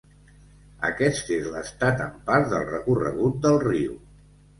[0.87, 3.93] Aquest és l'estat en part del recorregut del riu.